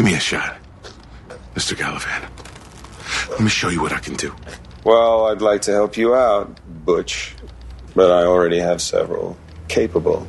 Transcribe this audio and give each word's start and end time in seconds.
Give 0.00 0.06
me 0.06 0.14
a 0.14 0.18
shot, 0.18 0.56
Mr. 1.54 1.76
Gallivan. 1.76 2.26
Let 3.32 3.40
me 3.40 3.50
show 3.50 3.68
you 3.68 3.82
what 3.82 3.92
I 3.92 3.98
can 3.98 4.14
do. 4.14 4.34
Well, 4.82 5.26
I'd 5.26 5.42
like 5.42 5.60
to 5.68 5.72
help 5.72 5.98
you 5.98 6.14
out, 6.14 6.58
Butch, 6.86 7.34
but 7.94 8.10
I 8.10 8.24
already 8.24 8.58
have 8.60 8.80
several 8.80 9.36
capable, 9.68 10.26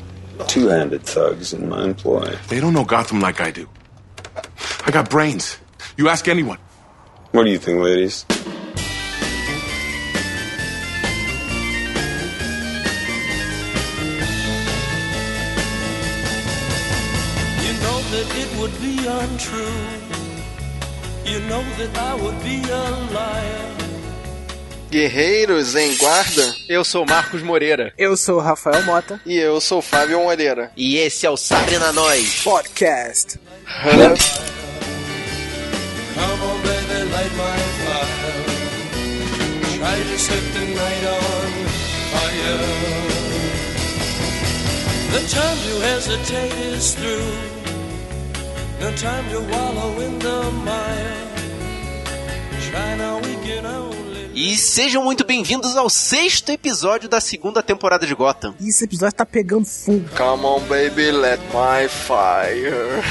two 0.49 0.67
handed 0.67 1.03
thugs 1.03 1.53
in 1.53 1.69
my 1.69 1.85
employ. 1.85 2.35
They 2.49 2.59
don't 2.59 2.73
know 2.73 2.83
Gotham 2.83 3.21
like 3.21 3.39
I 3.39 3.49
do. 3.49 3.69
I 4.85 4.91
got 4.91 5.09
brains. 5.09 5.57
You 5.95 6.09
ask 6.09 6.27
anyone. 6.27 6.57
What 7.31 7.45
do 7.45 7.49
you 7.49 7.57
think, 7.57 7.79
ladies? 7.79 8.25
Guerreiros 24.89 25.73
em 25.75 25.95
guarda, 25.95 26.53
Eu 26.67 26.83
sou 26.83 27.05
Marcos 27.05 27.41
Moreira. 27.41 27.93
Eu 27.97 28.17
sou 28.17 28.39
Rafael 28.39 28.83
Mota. 28.83 29.21
e 29.25 29.37
eu 29.37 29.61
sou 29.61 29.81
Fábio 29.81 30.19
Moreira. 30.19 30.69
E 30.75 30.97
esse 30.97 31.25
é 31.25 31.29
o 31.29 31.37
Sabre 31.37 31.77
na 31.77 31.93
Nós. 31.93 32.41
Podcast. 32.43 33.39
Come 33.81 33.93
on, 36.43 36.59
baby, 36.61 37.09
light 37.09 37.33
my 37.35 37.57
fire. 37.85 38.43
Try 39.77 40.03
to 40.11 40.19
set 40.19 40.43
the 40.53 40.65
night 40.75 41.05
on 41.07 41.51
fire. 42.11 42.59
The 45.13 45.21
time 45.29 45.57
to 45.57 45.79
hesitate 45.87 46.53
is 46.75 46.93
through. 46.95 47.31
No 48.81 48.91
time 48.97 49.29
to 49.31 49.39
wallow 49.53 50.01
in 50.01 50.19
the 50.19 50.51
mire. 50.65 51.30
E 54.33 54.57
sejam 54.57 55.03
muito 55.03 55.23
bem-vindos 55.23 55.77
ao 55.77 55.89
sexto 55.89 56.49
episódio 56.51 57.07
da 57.07 57.21
segunda 57.21 57.61
temporada 57.61 58.07
de 58.07 58.15
Gotham. 58.15 58.55
E 58.59 58.69
esse 58.69 58.85
episódio 58.85 59.15
tá 59.15 59.25
pegando 59.25 59.65
fogo. 59.65 60.09
Come 60.17 60.45
on, 60.45 60.59
baby, 60.61 61.11
let 61.11 61.39
my 61.53 61.87
fire. 61.87 63.01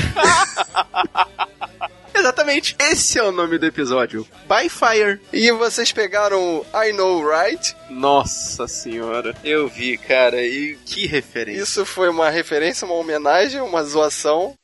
Exatamente, 2.12 2.76
esse 2.78 3.18
é 3.18 3.22
o 3.22 3.32
nome 3.32 3.56
do 3.56 3.64
episódio. 3.64 4.26
By 4.46 4.68
Fire. 4.68 5.20
E 5.32 5.50
vocês 5.52 5.90
pegaram 5.92 6.58
o 6.58 6.66
I 6.84 6.92
Know 6.92 7.26
Right? 7.26 7.74
Nossa 7.88 8.68
senhora, 8.68 9.34
eu 9.42 9.68
vi, 9.68 9.96
cara, 9.96 10.42
e 10.42 10.76
que 10.84 11.06
referência. 11.06 11.62
Isso 11.62 11.86
foi 11.86 12.10
uma 12.10 12.28
referência, 12.28 12.84
uma 12.84 12.94
homenagem, 12.96 13.60
uma 13.62 13.82
zoação. 13.82 14.54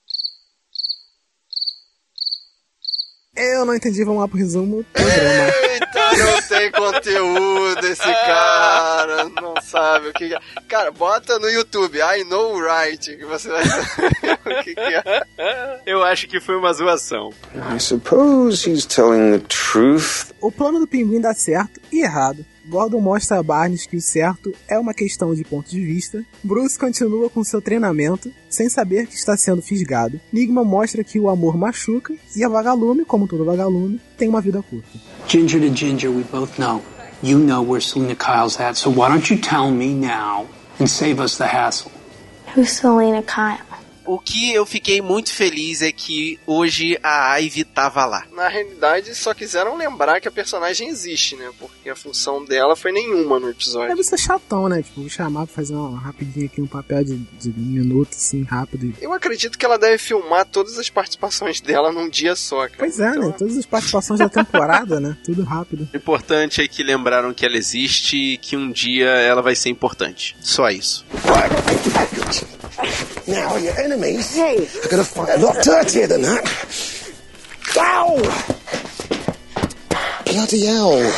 Eu 3.37 3.67
não 3.67 3.75
entendi, 3.75 4.03
vamos 4.03 4.20
lá 4.20 4.29
pro 4.29 4.39
resumo 4.39 4.79
do 4.79 4.84
programa. 4.84 5.53
Eita, 5.70 6.17
não 6.17 6.42
tem 6.42 6.70
conteúdo 6.70 7.87
esse 7.87 8.03
cara, 8.03 9.25
não 9.43 9.55
sabe 9.62 10.09
o 10.09 10.12
que 10.15 10.34
é. 10.34 10.39
Cara, 10.67 10.91
bota 10.91 11.39
no 11.39 11.48
YouTube, 11.48 11.98
I 11.98 12.25
Know 12.25 12.59
Right, 12.59 13.17
que 13.17 13.25
você 13.27 13.48
vai 13.48 13.65
saber 13.65 14.39
o 14.45 14.62
que, 14.65 14.75
que 14.75 14.81
é. 14.81 15.83
Eu 15.84 16.03
acho 16.03 16.27
que 16.28 16.41
foi 16.41 16.56
uma 16.56 16.73
zoação. 16.73 17.31
I 17.55 17.78
suppose 17.78 18.69
he's 18.70 18.87
telling 18.87 19.39
the 19.39 19.45
truth. 19.48 20.33
O 20.41 20.50
plano 20.50 20.81
do 20.81 20.87
pinguim 20.87 21.21
dá 21.21 21.34
certo 21.34 21.78
e 21.93 22.03
errado. 22.03 22.45
Gordon 22.69 23.00
mostra 23.00 23.39
a 23.39 23.42
Barnes 23.42 23.86
que 23.86 23.97
o 23.97 24.00
certo 24.00 24.53
é 24.69 24.78
uma 24.78 24.92
questão 24.92 25.34
de 25.34 25.45
ponto 25.45 25.70
de 25.70 25.81
vista. 25.81 26.25
Bruce 26.42 26.78
continua 26.78 27.31
com 27.31 27.45
seu 27.45 27.62
treinamento, 27.62 28.33
sem 28.48 28.69
saber 28.69 29.06
que 29.06 29.14
está 29.14 29.36
sendo 29.36 29.62
fisgado. 29.62 30.20
Nigma 30.33 30.64
mostra 30.64 31.05
que 31.05 31.20
o 31.20 31.28
amor 31.28 31.56
machuca. 31.56 32.14
E 32.34 32.42
a 32.42 32.48
vagalume, 32.48 33.05
como 33.05 33.28
todo 33.28 33.44
vagalume, 33.44 34.00
tem 34.19 34.28
uma 34.28 34.41
vida 34.41 34.62
curta. 34.62 34.98
Ginger 35.28 35.61
to 35.61 35.75
Ginger, 35.75 36.11
we 36.11 36.25
both 36.25 36.59
know. 36.59 36.83
You 37.22 37.39
know 37.39 37.62
where 37.62 37.81
Selena 37.81 38.14
Kyle's 38.14 38.61
at, 38.61 38.77
so 38.77 38.91
why 38.91 39.09
don't 39.09 39.33
you 39.33 39.41
tell 39.41 39.71
me 39.71 39.94
now 39.94 40.47
and 40.78 40.87
save 40.87 41.21
us 41.21 41.38
the 41.38 41.47
hassle? 41.47 41.91
Who's 42.55 42.71
Selena 42.71 43.22
Kyle? 43.22 43.75
O 44.06 44.19
que 44.19 44.53
eu 44.53 44.65
fiquei 44.65 45.00
muito 45.03 45.33
feliz 45.33 45.83
é 45.83 45.91
que 45.91 46.39
hoje 46.47 46.99
a 47.03 47.37
Ivy 47.39 47.65
tava 47.65 48.05
lá. 48.06 48.25
Na 48.33 48.49
realidade, 48.49 49.15
só 49.15 49.34
quiseram 49.34 49.77
lembrar 49.77 50.21
que 50.21 50.28
a 50.28 50.31
personagem 50.31 50.89
existe, 50.89 51.37
né? 51.37 51.50
Porque 51.59 51.91
a 51.91 51.97
função 51.97 52.44
dela 52.44 52.77
foi 52.77 52.93
nenhuma 52.93 53.41
no 53.41 53.50
episódio. 53.50 53.89
Deve 53.89 54.05
ser 54.05 54.19
chatão, 54.19 54.69
né? 54.69 54.83
Tipo, 54.83 55.00
vou 55.00 55.11
chamar 55.11 55.47
pra 55.47 55.55
fazer 55.55 55.75
uma 55.75 55.99
rapidinho 55.99 56.47
aqui, 56.47 56.61
um 56.61 56.67
papel 56.67 57.05
de, 57.05 57.17
de 57.17 57.49
um 57.50 57.62
minuto, 57.62 58.11
assim, 58.12 58.43
rápido. 58.43 58.94
Eu 59.00 59.12
acredito 59.12 59.59
que 59.59 59.65
ela 59.65 59.78
deve 59.78 59.99
filmar 59.99 60.47
todas 60.47 60.78
as 60.78 60.88
participações 60.88 61.61
dela 61.61 61.91
num 61.93 62.09
dia 62.09 62.37
só, 62.37 62.61
cara. 62.69 62.77
Pois 62.78 63.00
é, 63.00 63.11
Então, 63.11 63.28
né? 63.28 63.34
Todas 63.37 63.56
as 63.56 63.67
participações 63.67 64.21
da 64.21 64.28
temporada, 64.28 65.00
né? 65.00 65.17
Tudo 65.25 65.43
rápido. 65.43 65.88
O 65.93 65.97
importante 65.97 66.62
é 66.62 66.69
que 66.69 66.83
lembraram 66.83 67.34
que 67.34 67.44
ela 67.44 67.56
existe 67.56 68.17
e 68.17 68.38
que 68.38 68.56
um 68.56 68.71
dia 68.71 69.09
ela 69.09 69.43
vai 69.43 69.55
ser 69.55 69.71
importante. 69.71 70.37
Só 70.41 70.69
isso. 70.71 71.05
Now 73.26 73.56
your 73.59 73.78
enemies 73.81 74.38
are 74.38 74.88
gonna 74.88 75.04
fight 75.04 75.31
a 75.31 75.37
lot 75.38 75.60
dirtier 75.62 76.06
than 76.06 76.22
that. 76.22 76.44
Ow! 77.76 78.16
Bloody 80.25 80.66
hell. 80.66 81.12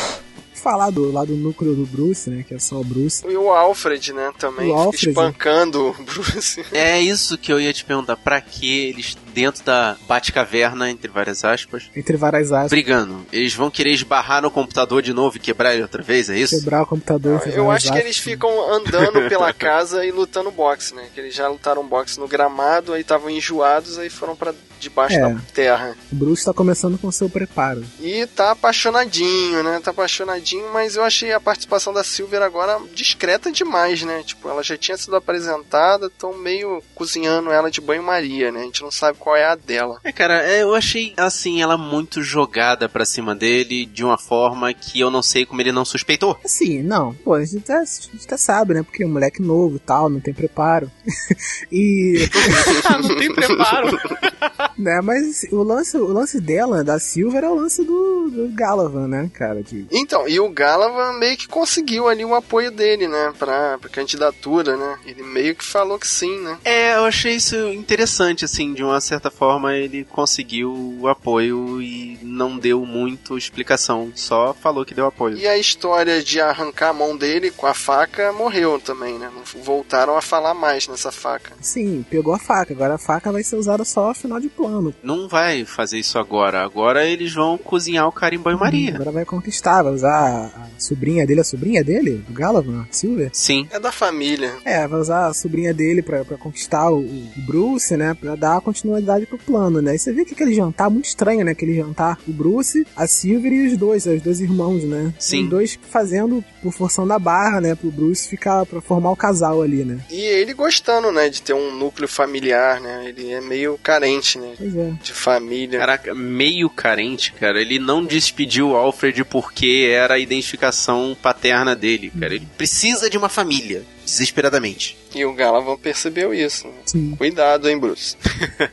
Falar 0.55 0.89
do 0.91 1.11
lado 1.11 1.27
do 1.27 1.37
núcleo 1.37 1.73
do 1.73 1.85
Bruce, 1.85 2.29
né? 2.29 2.43
Que 2.45 2.55
é 2.55 2.59
só 2.59 2.77
o 2.81 2.83
Bruce. 2.83 3.25
E 3.25 3.37
o 3.37 3.49
Alfred, 3.51 4.11
né, 4.11 4.31
também 4.37 4.69
O 4.71 4.73
Alfred. 4.75 5.09
espancando 5.09 5.87
o 5.97 6.03
Bruce. 6.03 6.65
É 6.73 6.99
isso 6.99 7.37
que 7.37 7.51
eu 7.53 7.61
ia 7.61 7.71
te 7.71 7.85
perguntar. 7.85 8.17
Pra 8.17 8.41
que 8.41 8.87
eles, 8.89 9.15
dentro 9.33 9.63
da 9.63 9.95
Batcaverna, 10.07 10.89
entre 10.89 11.09
várias 11.09 11.43
aspas, 11.43 11.89
Entre 11.95 12.17
várias 12.17 12.51
aspas. 12.51 12.69
brigando? 12.69 13.25
Eles 13.31 13.53
vão 13.53 13.69
querer 13.71 13.91
esbarrar 13.93 14.41
no 14.41 14.51
computador 14.51 15.01
de 15.01 15.13
novo 15.13 15.37
e 15.37 15.39
quebrar 15.39 15.73
ele 15.73 15.81
outra 15.83 16.01
vez, 16.03 16.29
é 16.29 16.37
isso? 16.37 16.59
Quebrar 16.59 16.83
o 16.83 16.85
computador. 16.85 17.41
Eu 17.47 17.69
acho 17.71 17.85
que 17.85 17.91
aspas. 17.91 18.03
eles 18.05 18.17
ficam 18.17 18.73
andando 18.73 19.27
pela 19.29 19.51
casa 19.53 20.05
e 20.05 20.11
lutando 20.11 20.51
boxe, 20.51 20.93
né? 20.95 21.07
Que 21.13 21.19
eles 21.19 21.33
já 21.35 21.47
lutaram 21.47 21.85
boxe 21.85 22.19
no 22.19 22.27
gramado, 22.27 22.93
aí 22.93 23.01
estavam 23.01 23.29
enjoados, 23.29 23.97
aí 23.97 24.09
foram 24.09 24.35
pra 24.35 24.53
debaixo 24.79 25.17
É. 25.17 25.19
da 25.33 25.39
terra. 25.53 25.95
O 26.11 26.15
Bruce 26.15 26.45
tá 26.45 26.53
começando 26.53 26.97
com 26.97 27.11
seu 27.11 27.29
preparo. 27.29 27.83
E 27.99 28.25
tá 28.27 28.51
apaixonadinho, 28.51 29.61
né? 29.61 29.81
Tá 29.83 29.91
apaixonadinho, 29.91 30.71
mas 30.71 30.95
eu 30.95 31.03
achei 31.03 31.33
a 31.33 31.39
participação 31.39 31.93
da 31.93 32.03
Silver 32.03 32.41
agora 32.41 32.79
discreta 32.95 33.51
demais, 33.51 34.03
né? 34.03 34.23
Tipo, 34.25 34.47
ela 34.49 34.63
já 34.63 34.77
tinha 34.77 34.97
sido 34.97 35.15
apresentada, 35.17 36.09
tão 36.09 36.37
meio 36.37 36.81
cozinhando 36.95 37.51
ela 37.51 37.69
de 37.69 37.81
banho-maria, 37.81 38.51
né? 38.53 38.61
A 38.61 38.63
gente 38.63 38.81
não 38.81 38.89
sabe 38.91 39.17
qual 39.19 39.35
é 39.35 39.45
a 39.45 39.55
dela. 39.55 39.99
É, 40.03 40.11
cara, 40.11 40.41
é, 40.43 40.63
eu 40.63 40.73
achei, 40.73 41.13
assim, 41.17 41.61
ela 41.61 41.77
muito 41.77 42.23
jogada 42.23 42.87
pra 42.89 43.05
cima 43.05 43.35
dele 43.35 43.85
de 43.85 44.03
uma 44.03 44.17
forma 44.17 44.73
que 44.73 44.99
eu 44.99 45.11
não 45.11 45.21
sei 45.21 45.45
como 45.45 45.61
ele 45.61 45.71
não 45.71 45.85
suspeitou. 45.85 46.37
Assim, 46.43 46.81
não, 46.81 47.13
pô, 47.13 47.33
a 47.33 47.43
gente 47.43 47.57
até, 47.57 47.73
a 47.73 47.85
gente 47.85 48.25
até 48.25 48.37
sabe, 48.37 48.73
né? 48.73 48.83
Porque 48.83 49.03
é 49.03 49.05
um 49.05 49.11
moleque 49.11 49.41
novo 49.41 49.75
e 49.75 49.79
tal, 49.79 50.09
não 50.09 50.19
tem 50.19 50.33
preparo. 50.33 50.89
e. 51.71 52.27
não 53.01 53.15
tem 53.15 53.33
preparo. 53.33 53.97
né, 54.77 55.01
mas 55.01 55.45
o 55.51 55.63
lance, 55.63 55.97
o 55.97 56.07
lance 56.07 56.39
dela, 56.39 56.83
da 56.83 56.99
Silver, 56.99 57.43
é 57.43 57.49
o 57.49 57.55
lance 57.55 57.83
do, 57.83 58.29
do 58.29 58.49
Galavan, 58.53 59.07
né, 59.07 59.29
cara? 59.33 59.61
De, 59.61 59.85
Então, 59.91 60.27
e 60.27 60.39
o 60.39 60.49
Galavan 60.49 61.17
meio 61.19 61.37
que 61.37 61.47
conseguiu 61.47 62.07
ali 62.07 62.23
o 62.23 62.35
apoio 62.35 62.71
dele, 62.71 63.07
né? 63.07 63.33
Pra, 63.37 63.77
pra 63.77 63.89
candidatura, 63.89 64.77
né? 64.77 64.99
Ele 65.05 65.23
meio 65.23 65.55
que 65.55 65.65
falou 65.65 65.99
que 65.99 66.07
sim, 66.07 66.39
né? 66.39 66.57
É, 66.63 66.95
eu 66.95 67.05
achei 67.05 67.35
isso 67.35 67.55
interessante, 67.73 68.45
assim, 68.45 68.73
de 68.73 68.83
uma 68.83 69.01
certa 69.09 69.31
forma 69.31 69.75
ele 69.75 70.05
conseguiu 70.05 70.71
o 71.01 71.07
apoio 71.07 71.81
e 71.81 72.19
não 72.21 72.57
deu 72.57 72.85
muito 72.85 73.37
explicação, 73.37 74.11
só 74.15 74.53
falou 74.53 74.85
que 74.85 74.93
deu 74.93 75.07
apoio. 75.07 75.37
E 75.37 75.47
a 75.47 75.57
história 75.57 76.21
de 76.23 76.39
arrancar 76.39 76.89
a 76.89 76.93
mão 76.93 77.17
dele 77.17 77.51
com 77.51 77.65
a 77.65 77.73
faca 77.73 78.31
morreu 78.31 78.79
também, 78.79 79.17
né? 79.17 79.29
Não 79.33 79.63
voltaram 79.63 80.15
a 80.15 80.21
falar 80.21 80.53
mais 80.53 80.87
nessa 80.87 81.11
faca. 81.11 81.53
sim, 81.59 82.05
pegou 82.09 82.33
a 82.33 82.39
faca. 82.39 82.73
Agora 82.73 82.95
a 82.95 82.97
faca 82.99 83.31
vai 83.31 83.43
ser 83.43 83.55
usada 83.55 83.83
só 83.83 84.09
ao 84.09 84.13
final 84.13 84.39
de 84.39 84.47
plano. 84.47 84.93
Não 85.03 85.27
vai 85.27 85.65
fazer 85.65 85.97
isso 85.99 86.17
agora, 86.19 86.63
agora 86.63 87.05
eles 87.05 87.33
vão 87.33 87.57
cozinhar 87.57 88.07
o 88.07 88.11
cara 88.11 88.35
em 88.35 88.39
banho-maria. 88.39 88.95
Agora 88.95 89.11
vai 89.11 89.25
conquistar, 89.25 89.81
vai 89.83 89.93
usar 89.93 90.11
a, 90.11 90.45
a 90.45 90.67
sobrinha 90.77 91.25
dele, 91.25 91.41
a 91.41 91.43
sobrinha 91.43 91.83
dele, 91.83 92.23
do 92.27 92.33
Galavan, 92.33 92.85
a 92.89 92.93
Silver. 92.93 93.29
Sim. 93.33 93.67
É 93.71 93.79
da 93.79 93.91
família. 93.91 94.55
É, 94.63 94.87
vai 94.87 94.99
usar 94.99 95.27
a 95.27 95.33
sobrinha 95.33 95.73
dele 95.73 96.01
pra, 96.01 96.23
pra 96.23 96.37
conquistar 96.37 96.91
o, 96.91 96.99
o 96.99 97.31
Bruce, 97.37 97.97
né? 97.97 98.13
Pra 98.13 98.35
dar 98.35 98.61
continuidade 98.61 98.98
pro 99.27 99.37
plano, 99.37 99.81
né? 99.81 99.95
E 99.95 99.99
você 99.99 100.11
vê 100.11 100.25
que 100.25 100.33
aquele 100.33 100.53
jantar 100.53 100.89
muito 100.89 101.05
estranho, 101.05 101.43
né? 101.43 101.51
Aquele 101.51 101.75
jantar, 101.75 102.17
o 102.27 102.31
Bruce, 102.31 102.85
a 102.95 103.07
Silver 103.07 103.51
e 103.51 103.67
os 103.67 103.77
dois, 103.77 104.05
os 104.05 104.21
dois 104.21 104.41
irmãos, 104.41 104.83
né? 104.83 105.13
Sim. 105.19 105.43
Os 105.43 105.49
dois 105.49 105.79
fazendo 105.89 106.43
por 106.61 106.73
forção 106.73 107.07
da 107.07 107.17
barra, 107.19 107.61
né? 107.61 107.75
Pro 107.75 107.91
Bruce 107.91 108.27
ficar, 108.27 108.65
pra 108.65 108.81
formar 108.81 109.11
o 109.11 109.15
casal 109.15 109.61
ali, 109.61 109.83
né? 109.83 109.99
E 110.09 110.21
ele 110.21 110.53
gostando, 110.53 111.11
né? 111.11 111.29
De 111.29 111.41
ter 111.41 111.53
um 111.53 111.75
núcleo 111.75 112.07
familiar, 112.07 112.79
né? 112.79 113.05
Ele 113.09 113.31
é 113.31 113.41
meio 113.41 113.77
carente, 113.81 114.37
né? 114.37 114.53
Pois 114.57 114.75
é. 114.75 114.93
De 115.01 115.13
família. 115.13 115.79
Caraca, 115.79 116.13
meio 116.13 116.69
carente, 116.69 117.33
cara. 117.33 117.59
Ele 117.59 117.79
não 117.79 118.05
despediu 118.05 118.69
o 118.69 118.75
Alfred 118.75 119.23
porque 119.23 119.89
era 119.91 120.15
a 120.15 120.19
identificação 120.19 121.15
paterna 121.21 121.75
dele, 121.75 122.11
cara. 122.19 122.35
Ele 122.35 122.47
precisa 122.57 123.09
de 123.09 123.17
uma 123.17 123.29
família, 123.29 123.83
desesperadamente. 124.09 124.97
E 125.13 125.23
o 125.25 125.33
Galavan 125.33 125.77
percebeu 125.77 126.33
isso. 126.33 126.67
Né? 126.67 126.73
Sim. 126.85 127.15
Cuidado, 127.15 127.69
hein, 127.69 127.77
Bruce. 127.77 128.17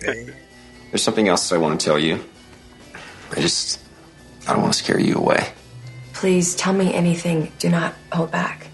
There's 0.91 1.03
something 1.03 1.29
else 1.29 1.55
I 1.55 1.59
want 1.59 1.79
to 1.81 1.85
tell 1.85 1.99
you. 1.99 2.21
I 3.37 3.41
just. 3.41 3.81
I 4.47 4.53
don't 4.53 4.63
want 4.63 4.73
to 4.75 4.79
scare 4.79 5.01
you 5.01 5.19
away. 5.19 5.53
Please 6.13 6.57
tell 6.57 6.73
me 6.73 6.95
anything. 6.97 7.51
Do 7.59 7.69
not 7.69 7.95
hold 8.13 8.31
back. 8.31 8.67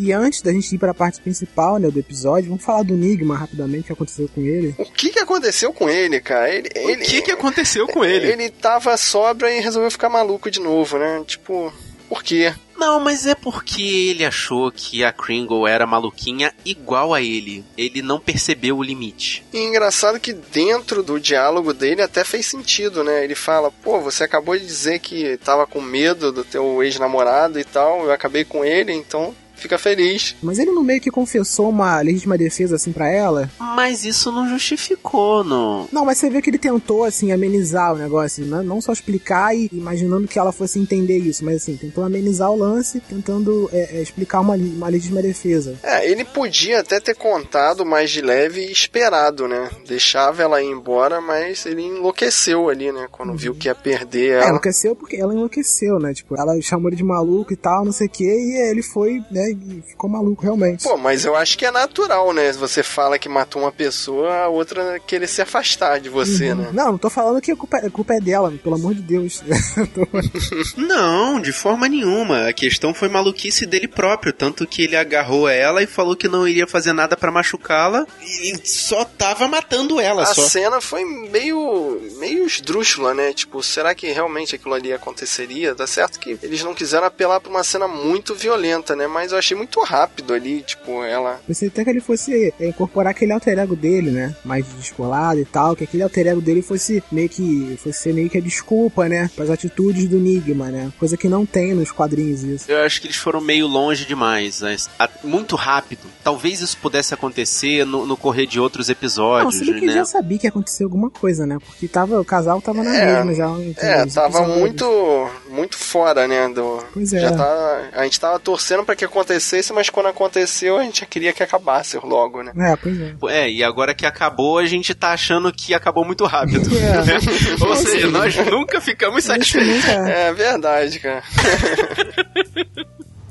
E 0.00 0.12
antes 0.12 0.40
da 0.42 0.52
gente 0.52 0.72
ir 0.72 0.78
para 0.78 0.92
a 0.92 0.94
parte 0.94 1.20
principal 1.20 1.78
né, 1.78 1.90
do 1.90 1.98
episódio, 1.98 2.50
vamos 2.50 2.64
falar 2.64 2.84
do 2.84 2.94
Enigma 2.94 3.36
rapidamente, 3.36 3.82
o 3.82 3.86
que 3.86 3.92
aconteceu 3.92 4.28
com 4.32 4.40
ele. 4.42 4.74
O 4.78 4.84
que, 4.84 5.10
que 5.10 5.18
aconteceu 5.18 5.72
com 5.72 5.90
ele, 5.90 6.20
cara? 6.20 6.54
Ele, 6.54 6.68
ele, 6.72 7.02
O 7.02 7.04
que 7.04 7.22
que 7.22 7.30
aconteceu 7.32 7.86
com 7.88 8.04
ele? 8.04 8.30
Ele 8.30 8.48
tava 8.48 8.96
sobra 8.96 9.52
e 9.52 9.60
resolveu 9.60 9.90
ficar 9.90 10.08
maluco 10.08 10.52
de 10.52 10.60
novo, 10.60 10.98
né? 10.98 11.20
Tipo, 11.26 11.72
por 12.08 12.22
quê? 12.22 12.54
Não, 12.76 13.00
mas 13.00 13.26
é 13.26 13.34
porque 13.34 13.82
ele 13.82 14.24
achou 14.24 14.70
que 14.70 15.04
a 15.04 15.12
Kringle 15.12 15.66
era 15.66 15.86
maluquinha 15.86 16.54
igual 16.64 17.12
a 17.12 17.20
ele. 17.20 17.64
Ele 17.76 18.00
não 18.00 18.20
percebeu 18.20 18.78
o 18.78 18.82
limite. 18.82 19.44
E 19.52 19.58
engraçado 19.58 20.20
que 20.20 20.32
dentro 20.32 21.02
do 21.02 21.18
diálogo 21.18 21.74
dele 21.74 22.02
até 22.02 22.22
fez 22.22 22.46
sentido, 22.46 23.02
né? 23.02 23.24
Ele 23.24 23.34
fala, 23.34 23.70
pô, 23.70 24.00
você 24.00 24.22
acabou 24.22 24.56
de 24.56 24.64
dizer 24.64 25.00
que 25.00 25.36
tava 25.38 25.66
com 25.66 25.80
medo 25.80 26.30
do 26.30 26.44
teu 26.44 26.82
ex-namorado 26.82 27.58
e 27.58 27.64
tal, 27.64 28.04
eu 28.04 28.12
acabei 28.12 28.44
com 28.44 28.64
ele, 28.64 28.92
então 28.92 29.34
fica 29.58 29.78
feliz. 29.78 30.34
Mas 30.42 30.58
ele 30.58 30.70
no 30.70 30.82
meio 30.82 31.00
que 31.00 31.10
confessou 31.10 31.68
uma 31.68 32.00
legítima 32.00 32.38
defesa 32.38 32.76
assim 32.76 32.92
para 32.92 33.08
ela. 33.10 33.50
Mas 33.58 34.04
isso 34.04 34.30
não 34.32 34.48
justificou, 34.48 35.44
não. 35.44 35.88
Não, 35.92 36.04
mas 36.04 36.18
você 36.18 36.30
vê 36.30 36.40
que 36.40 36.50
ele 36.50 36.58
tentou 36.58 37.04
assim 37.04 37.32
amenizar 37.32 37.94
o 37.94 37.98
negócio, 37.98 38.44
né? 38.44 38.62
não 38.62 38.80
só 38.80 38.92
explicar 38.92 39.54
e 39.54 39.68
imaginando 39.72 40.26
que 40.28 40.38
ela 40.38 40.52
fosse 40.52 40.78
entender 40.78 41.18
isso, 41.18 41.44
mas 41.44 41.56
assim, 41.56 41.76
tentou 41.76 42.04
amenizar 42.04 42.50
o 42.50 42.56
lance, 42.56 43.00
tentando 43.00 43.68
é, 43.72 43.98
é, 43.98 44.02
explicar 44.02 44.40
uma, 44.40 44.54
uma 44.54 44.88
legítima 44.88 45.20
defesa. 45.22 45.76
É, 45.82 46.08
ele 46.10 46.24
podia 46.24 46.80
até 46.80 47.00
ter 47.00 47.14
contado 47.14 47.84
mais 47.84 48.10
de 48.10 48.20
leve 48.20 48.60
e 48.66 48.72
esperado, 48.72 49.46
né? 49.48 49.70
Deixava 49.86 50.42
ela 50.42 50.62
ir 50.62 50.66
embora, 50.70 51.20
mas 51.20 51.66
ele 51.66 51.82
enlouqueceu 51.82 52.68
ali, 52.68 52.90
né? 52.92 53.06
Quando 53.10 53.36
viu 53.36 53.54
que 53.54 53.68
ia 53.68 53.74
perder 53.74 54.32
É, 54.32 54.34
ela. 54.38 54.48
enlouqueceu 54.48 54.94
porque 54.96 55.16
ela 55.16 55.34
enlouqueceu, 55.34 55.98
né? 55.98 56.12
Tipo, 56.12 56.34
ela 56.38 56.60
chamou 56.60 56.88
ele 56.88 56.96
de 56.96 57.04
maluco 57.04 57.52
e 57.52 57.56
tal, 57.56 57.84
não 57.84 57.92
sei 57.92 58.06
o 58.06 58.10
que, 58.10 58.24
e 58.24 58.70
ele 58.70 58.82
foi, 58.82 59.20
né, 59.30 59.47
e 59.50 59.82
ficou 59.86 60.08
maluco 60.10 60.42
realmente. 60.42 60.84
Pô, 60.84 60.96
mas 60.96 61.24
eu 61.24 61.34
acho 61.36 61.56
que 61.58 61.64
é 61.66 61.70
natural, 61.70 62.32
né? 62.32 62.52
Se 62.52 62.58
você 62.58 62.82
fala 62.82 63.18
que 63.18 63.28
matou 63.28 63.62
uma 63.62 63.72
pessoa, 63.72 64.34
a 64.44 64.48
outra 64.48 64.98
querer 65.00 65.26
se 65.26 65.40
afastar 65.42 66.00
de 66.00 66.08
você, 66.08 66.50
Uhum. 66.52 66.56
né? 66.56 66.68
Não, 66.72 66.92
não 66.92 66.98
tô 66.98 67.10
falando 67.10 67.40
que 67.40 67.50
a 67.52 67.56
culpa, 67.56 67.78
a 67.78 67.90
culpa 67.90 68.14
é 68.14 68.20
dela, 68.20 68.52
pelo 68.62 68.74
amor 68.76 68.94
de 68.94 69.02
Deus. 69.02 69.42
Não, 70.76 71.40
de 71.40 71.52
forma 71.52 71.88
nenhuma. 71.88 72.48
A 72.48 72.52
questão 72.52 72.92
foi 72.94 73.08
maluquice 73.08 73.66
dele 73.66 73.88
próprio. 73.88 74.32
Tanto 74.32 74.66
que 74.66 74.82
ele 74.82 74.96
agarrou 74.96 75.48
ela 75.48 75.82
e 75.82 75.86
falou 75.86 76.16
que 76.16 76.28
não 76.28 76.46
iria 76.46 76.66
fazer 76.66 76.92
nada 76.92 77.16
pra 77.16 77.30
machucá-la. 77.30 78.06
E 78.22 78.56
só 78.64 79.04
tava 79.04 79.46
matando 79.48 80.00
ela. 80.00 80.22
A 80.22 80.26
só. 80.34 80.42
cena 80.48 80.80
foi 80.80 81.04
meio 81.04 82.00
meio 82.18 82.46
esdrúxula, 82.46 83.14
né? 83.14 83.32
Tipo, 83.32 83.62
será 83.62 83.94
que 83.94 84.10
realmente 84.10 84.54
aquilo 84.54 84.74
ali 84.74 84.92
aconteceria? 84.92 85.74
Tá 85.74 85.86
certo 85.86 86.18
que 86.18 86.38
eles 86.42 86.62
não 86.62 86.74
quiseram 86.74 87.06
apelar 87.06 87.40
pra 87.40 87.50
uma 87.50 87.64
cena 87.64 87.86
muito 87.88 88.34
violenta, 88.34 88.94
né? 88.96 89.06
Mas 89.06 89.32
eu 89.32 89.37
achei 89.38 89.56
muito 89.56 89.80
rápido 89.82 90.32
ali, 90.34 90.62
tipo, 90.62 91.02
ela... 91.04 91.40
Pensei 91.46 91.68
até 91.68 91.84
que 91.84 91.90
ele 91.90 92.00
fosse 92.00 92.52
é, 92.60 92.68
incorporar 92.68 93.10
aquele 93.10 93.32
alter 93.32 93.58
ego 93.58 93.74
dele, 93.76 94.10
né? 94.10 94.34
Mais 94.44 94.66
descolado 94.66 95.40
e 95.40 95.44
tal, 95.44 95.74
que 95.76 95.84
aquele 95.84 96.02
alter 96.02 96.26
ego 96.28 96.40
dele 96.40 96.62
fosse 96.62 97.02
meio 97.10 97.28
que. 97.28 97.78
fosse 97.82 98.12
meio 98.12 98.28
que 98.30 98.38
a 98.38 98.40
desculpa, 98.40 99.08
né? 99.08 99.30
Para 99.34 99.44
as 99.44 99.50
atitudes 99.50 100.08
do 100.08 100.16
Enigma, 100.16 100.68
né? 100.70 100.92
Coisa 100.98 101.16
que 101.16 101.28
não 101.28 101.44
tem 101.46 101.74
nos 101.74 101.90
quadrinhos 101.90 102.42
isso. 102.42 102.70
Eu 102.70 102.84
acho 102.84 103.00
que 103.00 103.06
eles 103.06 103.16
foram 103.16 103.40
meio 103.40 103.66
longe 103.66 104.04
demais. 104.04 104.60
né? 104.60 104.76
Muito 105.24 105.56
rápido. 105.56 106.00
Talvez 106.22 106.60
isso 106.60 106.76
pudesse 106.78 107.14
acontecer 107.14 107.84
no, 107.86 108.04
no 108.06 108.16
correr 108.16 108.46
de 108.46 108.60
outros 108.60 108.88
Não, 108.88 108.92
episódios, 108.92 109.54
se 109.56 109.64
bem 109.64 109.80
que 109.80 109.86
né? 109.86 109.92
já 109.92 110.04
sabia 110.04 110.38
que 110.38 110.46
ia 110.46 110.50
acontecer 110.50 110.84
alguma 110.84 111.10
coisa, 111.10 111.46
né? 111.46 111.58
Porque 111.64 111.88
tava, 111.88 112.20
o 112.20 112.24
casal 112.24 112.60
tava 112.60 112.82
na 112.82 112.94
É, 112.94 113.24
mesma 113.24 113.34
já. 113.34 113.46
É, 113.78 114.06
tava 114.06 114.28
episódios. 114.38 114.58
muito 114.58 115.30
muito 115.50 115.76
fora, 115.76 116.28
né, 116.28 116.48
do... 116.48 116.82
Pois 116.92 117.12
é. 117.12 117.20
Já 117.20 117.32
tá... 117.32 117.88
A 117.92 118.04
gente 118.04 118.20
tava 118.20 118.38
torcendo 118.38 118.84
pra 118.84 118.94
que 118.94 119.04
acontecesse, 119.04 119.27
mas 119.74 119.90
quando 119.90 120.06
aconteceu, 120.06 120.76
a 120.78 120.82
gente 120.82 121.00
já 121.00 121.06
queria 121.06 121.32
que 121.32 121.42
acabasse 121.42 121.98
logo, 122.02 122.42
né? 122.42 122.52
É, 122.56 122.76
pois 122.76 123.00
é. 123.00 123.14
É, 123.28 123.50
e 123.50 123.64
agora 123.64 123.94
que 123.94 124.06
acabou, 124.06 124.58
a 124.58 124.66
gente 124.66 124.94
tá 124.94 125.12
achando 125.12 125.52
que 125.52 125.74
acabou 125.74 126.04
muito 126.04 126.24
rápido. 126.24 126.68
É. 126.76 127.04
né? 127.04 127.18
Ou 127.60 127.76
seja, 127.76 128.08
nós 128.08 128.36
nunca 128.36 128.80
ficamos 128.80 129.24
satisfeitos. 129.24 129.84
É 129.86 130.32
verdade, 130.32 130.98
cara. 131.00 131.22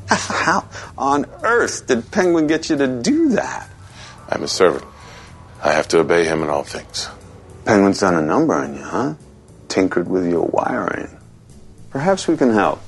How 0.09 0.63
on 0.97 1.25
earth 1.43 1.85
did 1.87 2.09
Penguin 2.11 2.47
get 2.47 2.69
you 2.69 2.77
to 2.77 2.87
do 2.87 3.35
that? 3.35 3.69
I'm 4.29 4.43
a 4.43 4.47
servant. 4.47 4.85
I 5.61 5.73
have 5.73 5.87
to 5.89 5.99
obey 5.99 6.23
him 6.25 6.43
in 6.43 6.49
all 6.49 6.63
things. 6.63 7.09
Penguin's 7.65 7.99
done 7.99 8.15
a 8.15 8.21
number 8.21 8.53
on 8.53 8.75
you, 8.75 8.83
huh? 8.83 9.15
Tinkered 9.67 10.07
with 10.07 10.25
your 10.25 10.45
wiring. 10.45 11.09
Perhaps 11.89 12.27
we 12.27 12.37
can 12.37 12.53
help. 12.53 12.79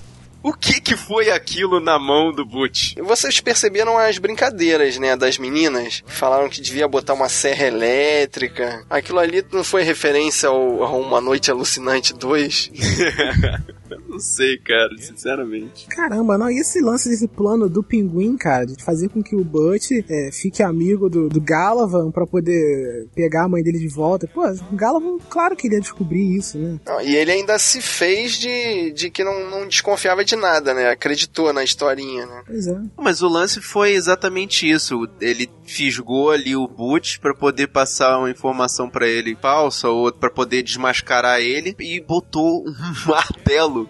O 0.41 0.53
que 0.53 0.79
que 0.79 0.95
foi 0.95 1.29
aquilo 1.29 1.79
na 1.79 1.99
mão 1.99 2.31
do 2.31 2.45
Butch? 2.45 2.95
Vocês 2.97 3.41
perceberam 3.41 3.97
as 3.97 4.17
brincadeiras, 4.17 4.97
né, 4.97 5.15
das 5.15 5.37
meninas? 5.37 6.01
Falaram 6.05 6.49
que 6.49 6.61
devia 6.61 6.87
botar 6.87 7.13
uma 7.13 7.27
serra 7.27 7.67
elétrica. 7.67 8.85
Aquilo 8.89 9.19
ali 9.19 9.45
não 9.51 9.63
foi 9.63 9.83
referência 9.83 10.47
ao, 10.47 10.83
a 10.83 10.91
Uma 10.91 11.19
Noite 11.19 11.51
Alucinante 11.51 12.13
2? 12.13 12.71
Não 14.19 14.25
sei, 14.25 14.57
cara, 14.57 14.89
sinceramente. 14.97 15.87
Caramba, 15.87 16.37
não, 16.37 16.51
e 16.51 16.59
esse 16.59 16.81
lance 16.81 17.07
desse 17.07 17.25
plano 17.25 17.69
do 17.69 17.81
pinguim, 17.81 18.35
cara, 18.35 18.65
de 18.65 18.83
fazer 18.83 19.07
com 19.07 19.23
que 19.23 19.33
o 19.33 19.45
Butch 19.45 19.91
é, 19.91 20.29
fique 20.33 20.61
amigo 20.61 21.09
do, 21.09 21.29
do 21.29 21.39
Galavan 21.39 22.11
pra 22.11 22.27
poder 22.27 23.07
pegar 23.15 23.45
a 23.45 23.47
mãe 23.47 23.63
dele 23.63 23.79
de 23.79 23.87
volta. 23.87 24.27
Pô, 24.27 24.45
o 24.45 24.75
Galavan, 24.75 25.17
claro 25.29 25.55
que 25.55 25.67
ele 25.67 25.75
ia 25.75 25.81
descobrir 25.81 26.35
isso, 26.35 26.57
né? 26.57 26.77
Não, 26.85 26.99
E 26.99 27.15
ele 27.15 27.31
ainda 27.31 27.57
se 27.57 27.81
fez 27.81 28.33
de, 28.33 28.91
de 28.91 29.09
que 29.09 29.23
não, 29.23 29.49
não 29.49 29.65
desconfiava 29.65 30.25
de 30.25 30.35
nada, 30.35 30.73
né? 30.73 30.89
Acreditou 30.89 31.53
na 31.53 31.63
historinha, 31.63 32.25
né? 32.25 32.43
Pois 32.45 32.67
é. 32.67 32.77
Mas 32.97 33.21
o 33.21 33.29
lance 33.29 33.61
foi 33.61 33.93
exatamente 33.93 34.69
isso. 34.69 35.07
Ele 35.21 35.49
fisgou 35.63 36.31
ali 36.31 36.57
o 36.57 36.67
Butch 36.67 37.19
pra 37.19 37.33
poder 37.33 37.67
passar 37.67 38.17
uma 38.19 38.29
informação 38.29 38.89
pra 38.89 39.07
ele 39.07 39.37
falsa 39.39 39.87
ou 39.87 40.11
pra 40.11 40.29
poder 40.29 40.61
desmascarar 40.61 41.39
ele 41.39 41.75
e 41.79 42.01
botou 42.01 42.67
um 42.67 42.73
martelo 43.07 43.89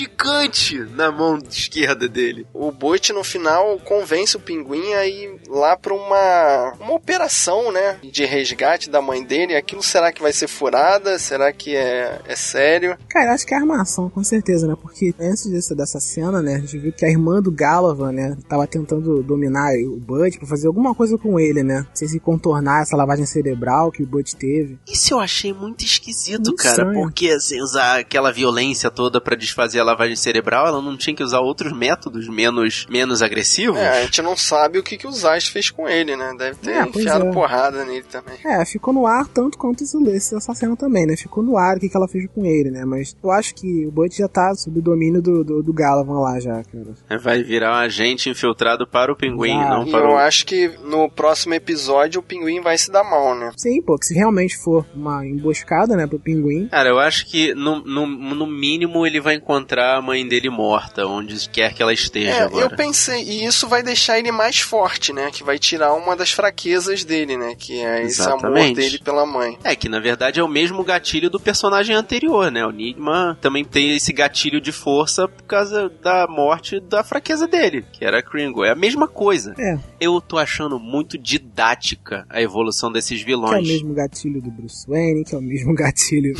gigante 0.00 0.78
na 0.94 1.10
mão 1.12 1.38
esquerda 1.48 2.08
dele. 2.08 2.46
O 2.54 2.72
Butch, 2.72 3.10
no 3.10 3.22
final, 3.22 3.78
convence 3.80 4.36
o 4.36 4.40
pinguim 4.40 4.94
a 4.94 5.06
ir 5.06 5.40
lá 5.48 5.76
pra 5.76 5.94
uma, 5.94 6.72
uma 6.80 6.94
operação, 6.94 7.70
né? 7.72 7.98
De 8.02 8.24
resgate 8.24 8.88
da 8.88 9.02
mãe 9.02 9.22
dele. 9.24 9.54
Aquilo 9.56 9.82
será 9.82 10.12
que 10.12 10.22
vai 10.22 10.32
ser 10.32 10.48
furada? 10.48 11.18
Será 11.18 11.52
que 11.52 11.76
é, 11.76 12.20
é 12.26 12.36
sério? 12.36 12.96
Cara, 13.08 13.30
eu 13.30 13.34
acho 13.34 13.46
que 13.46 13.54
é 13.54 13.56
armação, 13.56 14.08
com 14.08 14.22
certeza, 14.24 14.66
né? 14.66 14.76
Porque 14.80 15.14
antes 15.20 15.46
dessa, 15.50 15.74
dessa 15.74 16.00
cena, 16.00 16.40
né, 16.42 16.56
a 16.56 16.60
gente 16.60 16.78
viu 16.78 16.92
que 16.92 17.04
a 17.04 17.08
irmã 17.08 17.40
do 17.42 17.50
Galavan, 17.50 18.12
né, 18.12 18.36
tava 18.48 18.66
tentando 18.66 19.22
dominar 19.22 19.70
o 19.86 19.96
Butch 19.96 20.38
pra 20.38 20.46
fazer 20.46 20.66
alguma 20.66 20.94
coisa 20.94 21.18
com 21.18 21.38
ele, 21.38 21.62
né? 21.62 21.80
Não 21.88 21.96
sei 21.96 22.08
se 22.08 22.20
contornar 22.20 22.82
essa 22.82 22.96
lavagem 22.96 23.26
cerebral 23.26 23.92
que 23.92 24.02
o 24.02 24.06
Butch 24.06 24.34
teve. 24.34 24.78
Isso 24.90 25.14
eu 25.14 25.20
achei 25.20 25.52
muito 25.52 25.84
esquisito, 25.84 26.46
Muito 26.46 26.56
cara. 26.56 26.70
estranho. 26.70 27.00
Porque 27.00 27.28
assim, 27.30 27.60
usar 27.60 28.00
aquela 28.00 28.32
violência 28.32 28.90
toda 28.90 29.20
pra 29.20 29.36
desfazer 29.36 29.80
a 29.80 29.84
lavagem 29.90 30.16
cerebral, 30.16 30.66
ela 30.66 30.82
não 30.82 30.96
tinha 30.96 31.14
que 31.14 31.22
usar 31.22 31.40
outros 31.40 31.72
métodos 31.72 32.28
menos, 32.28 32.86
menos 32.88 33.22
agressivos? 33.22 33.78
É, 33.78 33.88
a 34.00 34.02
gente 34.02 34.22
não 34.22 34.36
sabe 34.36 34.78
o 34.78 34.82
que, 34.82 34.96
que 34.96 35.06
o 35.06 35.12
Zaz 35.12 35.46
fez 35.48 35.70
com 35.70 35.88
ele, 35.88 36.16
né? 36.16 36.34
Deve 36.38 36.56
ter 36.56 36.70
É, 36.72 36.82
enfiado 36.82 37.26
é. 37.26 37.32
porrada 37.32 37.84
nele 37.84 38.04
também. 38.10 38.36
É, 38.44 38.64
ficou 38.64 38.92
no 38.94 39.06
ar 39.06 39.26
tanto 39.28 39.58
quanto 39.58 39.82
esse, 39.84 39.96
esse- 40.10 40.40
cena 40.54 40.76
também, 40.76 41.06
né? 41.06 41.16
Ficou 41.16 41.42
no 41.42 41.56
ar 41.56 41.76
o 41.76 41.80
que, 41.80 41.88
que 41.88 41.96
ela 41.96 42.08
fez 42.08 42.26
com 42.34 42.44
ele, 42.44 42.70
né? 42.70 42.84
Mas 42.84 43.16
eu 43.22 43.30
acho 43.30 43.54
que 43.54 43.86
o 43.86 43.90
Butch 43.90 44.16
já 44.18 44.28
tá 44.28 44.54
sob 44.54 44.78
o 44.78 44.82
domínio 44.82 45.22
do, 45.22 45.44
do, 45.44 45.62
do 45.62 45.72
Galavan 45.72 46.20
lá 46.20 46.38
já, 46.40 46.62
cara. 46.64 47.20
Vai 47.20 47.42
virar 47.42 47.72
um 47.72 47.78
agente 47.78 48.28
infiltrado 48.28 48.86
para 48.86 49.12
o 49.12 49.16
pinguim, 49.16 49.52
Ah, 49.52 49.70
não 49.70 49.86
E 49.86 49.90
para 49.90 50.00
eu 50.04 50.14
o... 50.14 50.16
acho 50.16 50.44
que 50.46 50.68
no 50.84 51.08
próximo 51.10 51.54
episódio 51.54 52.20
o 52.20 52.22
pinguim 52.22 52.60
vai 52.60 52.76
se 52.76 52.90
dar 52.90 53.04
mal, 53.04 53.34
né? 53.34 53.50
Sim, 53.56 53.80
pô, 53.82 53.96
que 53.98 54.06
se 54.06 54.14
realmente 54.14 54.56
for 54.58 54.84
uma 54.94 55.24
emboscada, 55.26 55.96
né, 55.96 56.06
pro 56.06 56.18
pinguim. 56.18 56.68
Cara, 56.68 56.88
eu 56.88 56.98
acho 56.98 57.26
que 57.26 57.54
no, 57.54 57.82
no, 57.84 58.06
no 58.06 58.46
mínimo 58.46 59.06
ele 59.06 59.20
vai 59.20 59.34
encontrar 59.36 59.69
a 59.78 60.02
mãe 60.02 60.26
dele 60.26 60.50
morta, 60.50 61.06
onde 61.06 61.48
quer 61.48 61.72
que 61.74 61.82
ela 61.82 61.92
esteja 61.92 62.30
É, 62.30 62.40
agora. 62.42 62.64
eu 62.66 62.70
pensei, 62.70 63.22
e 63.22 63.44
isso 63.44 63.68
vai 63.68 63.82
deixar 63.82 64.18
ele 64.18 64.32
mais 64.32 64.58
forte, 64.60 65.12
né? 65.12 65.30
Que 65.30 65.44
vai 65.44 65.58
tirar 65.58 65.92
uma 65.94 66.16
das 66.16 66.32
fraquezas 66.32 67.04
dele, 67.04 67.36
né? 67.36 67.54
Que 67.58 67.80
é 67.80 68.02
esse 68.04 68.20
amor 68.22 68.36
Exatamente. 68.38 68.76
dele 68.76 68.98
pela 68.98 69.24
mãe. 69.26 69.58
É, 69.62 69.74
que 69.76 69.88
na 69.88 70.00
verdade 70.00 70.40
é 70.40 70.42
o 70.42 70.48
mesmo 70.48 70.82
gatilho 70.82 71.30
do 71.30 71.38
personagem 71.38 71.94
anterior, 71.94 72.50
né? 72.50 72.64
O 72.66 72.70
Enigma 72.70 73.38
também 73.40 73.64
tem 73.64 73.94
esse 73.94 74.12
gatilho 74.12 74.60
de 74.60 74.72
força 74.72 75.28
por 75.28 75.44
causa 75.44 75.88
da 76.02 76.26
morte 76.26 76.80
da 76.80 77.04
fraqueza 77.04 77.46
dele, 77.46 77.84
que 77.92 78.04
era 78.04 78.18
a 78.18 78.22
Kringle. 78.22 78.64
É 78.64 78.70
a 78.70 78.76
mesma 78.76 79.06
coisa. 79.06 79.54
É. 79.58 79.78
Eu 80.00 80.20
tô 80.20 80.38
achando 80.38 80.78
muito 80.78 81.18
didática 81.18 82.24
a 82.30 82.40
evolução 82.40 82.90
desses 82.90 83.22
Que 83.22 83.30
é 83.32 83.36
o 83.36 83.40
vilões. 83.40 83.66
mesmo 83.68 83.92
gatilho 83.92 84.40
do 84.40 84.50
Bruce 84.50 84.86
Wayne, 84.88 85.24
que 85.24 85.34
é 85.34 85.38
o 85.38 85.42
mesmo 85.42 85.74
gatilho 85.76 86.34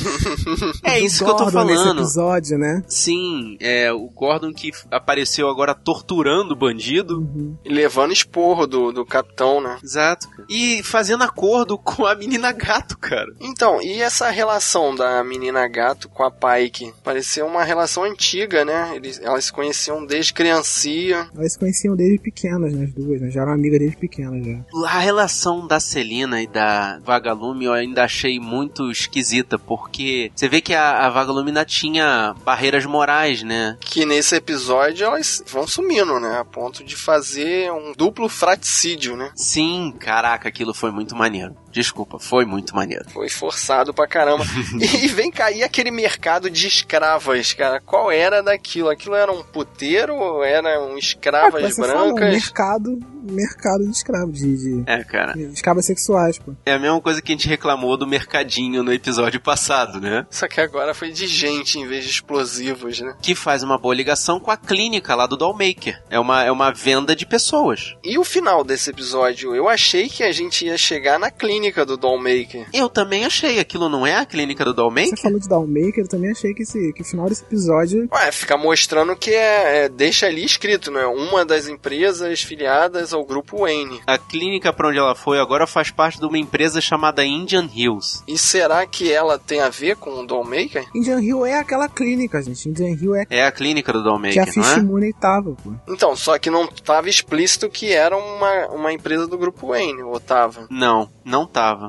É 0.83 0.99
do 0.99 1.05
isso 1.07 1.25
que 1.25 1.31
eu 1.31 1.35
tô 1.37 1.45
Gordon 1.45 1.65
nesse 1.65 1.83
falando. 1.83 1.99
episódio, 2.01 2.59
né? 2.59 2.83
Sim, 2.89 3.20
Sim, 3.21 3.57
é 3.61 3.93
o 3.93 4.09
Gordon 4.09 4.53
que 4.53 4.71
apareceu 4.91 5.49
agora 5.49 5.75
torturando 5.75 6.55
o 6.55 6.57
bandido. 6.57 7.59
E 7.65 7.69
levando 7.69 8.13
esporro 8.13 8.67
do, 8.67 8.91
do 8.93 9.05
capitão, 9.05 9.61
né? 9.61 9.79
Exato. 9.83 10.27
E 10.49 10.83
fazendo 10.83 11.23
acordo 11.23 11.77
com 11.79 12.07
a 12.07 12.15
menina 12.15 12.51
gato, 12.51 12.97
cara. 12.97 13.31
Então, 13.41 13.83
e 13.83 14.01
essa 14.01 14.31
relação 14.31 14.95
da 14.95 15.23
menina 15.23 15.69
gato 15.69 16.09
com 16.09 16.23
a 16.23 16.31
Pike? 16.31 16.95
Parecia 17.05 17.45
uma 17.45 17.63
relação 17.63 18.05
antiga, 18.05 18.65
né? 18.65 18.93
Eles, 18.97 19.21
elas 19.21 19.45
se 19.45 19.53
conheciam 19.53 20.07
desde 20.07 20.33
criancia. 20.33 21.29
Elas 21.37 21.53
se 21.53 21.59
conheciam 21.59 21.95
desde 21.95 22.19
pequenas, 22.19 22.73
né, 22.73 22.85
as 22.85 22.95
duas, 22.95 23.21
né? 23.21 23.31
Já 23.31 23.43
eram 23.43 23.53
amigas 23.53 23.81
desde 23.81 23.97
pequenas 23.99 24.45
já. 24.45 24.61
A 24.87 24.99
relação 24.99 25.67
da 25.67 25.79
Celina 25.79 26.43
e 26.43 26.47
da 26.47 26.99
Vagalume 27.05 27.67
eu 27.67 27.73
ainda 27.73 28.05
achei 28.05 28.41
muito 28.41 28.91
esquisita, 28.91 29.59
porque 29.59 30.33
você 30.35 30.49
vê 30.49 30.61
que 30.61 30.75
a, 30.75 31.07
a 31.07 31.11
Vagalume 31.11 31.49
ainda 31.49 31.65
tinha 31.65 32.35
barreiras 32.45 32.87
morais, 32.87 33.10
né? 33.45 33.77
Que 33.81 34.05
nesse 34.05 34.35
episódio 34.37 35.05
elas 35.07 35.43
vão 35.47 35.67
sumindo, 35.67 36.19
né? 36.21 36.39
A 36.39 36.45
ponto 36.45 36.85
de 36.85 36.97
fazer 36.97 37.71
um 37.73 37.93
duplo 37.93 38.29
fraticídio, 38.29 39.17
né? 39.17 39.31
Sim, 39.35 39.95
caraca, 39.99 40.49
aquilo 40.49 40.73
foi 40.73 40.91
muito 40.91 41.15
maneiro. 41.17 41.55
Desculpa, 41.71 42.19
foi 42.19 42.45
muito 42.45 42.75
maneiro. 42.75 43.09
Foi 43.11 43.29
forçado 43.29 43.95
pra 43.95 44.07
caramba. 44.07 44.45
e 44.81 45.07
vem 45.09 45.31
cair 45.31 45.63
aquele 45.63 45.91
mercado 45.91 46.51
de 46.51 46.67
escravas, 46.67 47.53
cara. 47.53 47.81
Qual 47.81 48.11
era 48.11 48.43
daquilo? 48.43 48.89
Aquilo 48.91 49.15
era 49.15 49.31
um 49.31 49.43
puteiro 49.43 50.15
ou 50.17 50.43
eram 50.43 50.99
escravas 50.99 51.79
É, 51.79 51.81
brancas? 51.81 52.33
mercado, 52.33 52.99
mercado 53.31 53.85
de 53.85 53.91
escravos, 53.91 54.39
de, 54.39 54.57
de, 54.57 54.83
É, 54.87 55.03
cara. 55.05 55.33
de 55.33 55.45
escravas 55.53 55.85
sexuais, 55.85 56.39
pô. 56.39 56.53
É 56.67 56.73
a 56.75 56.79
mesma 56.79 57.01
coisa 57.01 57.21
que 57.23 57.33
a 57.33 57.35
gente 57.35 57.49
reclamou 57.49 57.97
do 57.97 58.07
mercadinho 58.07 58.83
no 58.83 58.93
episódio 58.93 59.41
passado, 59.41 60.01
né? 60.01 60.27
Só 60.31 60.47
que 60.49 60.61
agora 60.61 60.95
foi 60.95 61.11
de 61.11 61.27
gente 61.27 61.79
em 61.79 61.87
vez 61.87 62.05
de 62.05 62.11
explosivos, 62.11 63.01
né? 63.01 63.15
Que 63.23 63.35
faz 63.35 63.63
uma 63.63 63.79
boa 63.79 63.95
ligação 63.95 64.41
com 64.41 64.51
a 64.51 64.57
clínica 64.57 65.15
lá 65.15 65.27
do 65.27 65.37
Dollmaker. 65.37 66.03
É 66.11 66.19
uma, 66.19 66.43
é 66.45 66.51
uma 66.51 66.73
venda 66.73 67.15
de 67.15 67.27
pessoas. 67.27 67.95
E 68.05 68.19
o 68.19 68.25
final 68.25 68.65
desse 68.65 68.91
episódio? 68.91 69.55
Eu 69.55 69.69
achei 69.69 70.09
que 70.09 70.23
a 70.23 70.33
gente 70.33 70.65
ia 70.67 70.77
chegar 70.79 71.19
na 71.19 71.31
clínica 71.31 71.85
do 71.85 71.97
Dollmaker. 71.97 72.67
Eu 72.73 72.89
também 72.89 73.25
achei. 73.25 73.59
Aquilo 73.61 73.89
não 73.89 74.07
é 74.07 74.17
a 74.17 74.27
clínica 74.27 74.65
do 74.65 74.71
Você 74.71 74.77
Dollmaker? 74.77 75.21
falou 75.23 75.39
de 75.39 75.49
Downmaker, 75.49 76.05
eu 76.05 76.09
também 76.09 76.31
achei 76.31 76.55
que, 76.55 76.63
esse, 76.63 76.93
que 76.93 77.03
o 77.03 77.05
final 77.05 77.29
desse 77.29 77.43
episódio 77.45 78.09
Ué, 78.13 78.33
fica 78.33 78.57
mostrando 78.57 79.15
que 79.17 79.31
é, 79.31 79.85
é- 79.85 79.89
deixa 79.89 80.27
ali 80.27 80.45
escrito, 80.45 80.91
né? 80.91 81.05
Uma 81.07 81.45
das 81.45 81.69
empresas 81.69 82.41
filiadas 82.43 83.13
ao 83.13 83.20
grupo 83.25 83.59
Wayne. 83.61 84.01
A 84.07 84.19
clínica 84.19 84.73
pra 84.73 84.89
onde 84.89 84.99
ela 84.99 85.15
foi 85.15 85.39
agora 85.39 85.67
faz 85.67 85.91
parte 85.91 86.19
de 86.19 86.27
uma 86.27 86.39
empresa 86.39 86.81
chamada 86.81 87.25
Indian 87.25 87.69
Hills. 87.73 88.23
E 88.27 88.37
será 88.39 88.87
que 88.87 89.13
ela 89.13 89.39
tem 89.39 89.61
a 89.61 89.69
ver 89.69 89.97
com 89.97 90.11
o 90.21 90.27
Dollmaker? 90.27 90.87
Indian 90.95 91.21
Hill 91.21 91.47
é 91.47 91.55
aquela 91.59 91.89
clínica, 91.89 92.43
gente. 92.43 92.69
Indian 92.69 92.91
Hill 92.91 93.15
é 93.17 93.27
É 93.31 93.45
a 93.47 93.53
clínica 93.53 93.93
do 93.93 94.01
que 94.01 94.07
a 94.07 94.11
Dollmaker, 94.11 94.47
não 94.47 94.53
Fish 94.53 94.73
é? 94.73 94.83
Mooney 94.83 95.13
tava, 95.13 95.53
pô. 95.63 95.73
Então, 95.89 96.15
só 96.17 96.39
que 96.39 96.51
não 96.51 96.67
tava 96.67 97.09
explícito 97.09 97.69
que 97.69 97.93
era 97.93 98.17
uma, 98.17 98.67
uma 98.69 98.93
empresa 98.93 99.27
do 99.27 99.39
grupo 99.39 99.69
Wayne, 99.69 100.03
ou 100.03 100.19
tava? 100.21 100.67
Não, 100.71 101.11
não 101.25 101.47
tava. 101.47 101.89